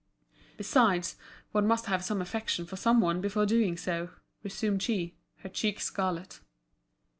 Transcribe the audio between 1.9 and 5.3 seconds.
some affection for some one before doing so," resumed she,